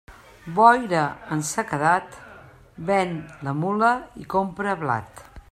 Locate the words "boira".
0.59-1.03